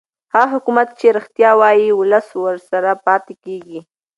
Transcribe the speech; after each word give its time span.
هغه 0.33 0.47
حکومت 0.55 0.87
چې 0.99 1.07
رښتیا 1.17 1.51
وايي 1.61 1.89
ولس 1.93 2.27
ورسره 2.43 2.91
پاتې 3.05 3.33
کېږي 3.45 3.79